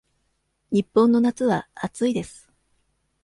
[0.71, 2.49] 日本の夏は暑いです。